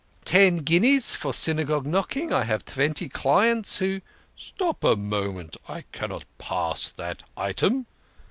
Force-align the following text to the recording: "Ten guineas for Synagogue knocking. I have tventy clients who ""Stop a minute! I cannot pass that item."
"Ten 0.25 0.57
guineas 0.63 1.13
for 1.13 1.31
Synagogue 1.31 1.85
knocking. 1.85 2.33
I 2.33 2.43
have 2.45 2.65
tventy 2.65 3.07
clients 3.07 3.77
who 3.77 4.01
""Stop 4.35 4.83
a 4.83 4.95
minute! 4.95 5.57
I 5.69 5.81
cannot 5.91 6.25
pass 6.39 6.89
that 6.89 7.21
item." 7.37 7.85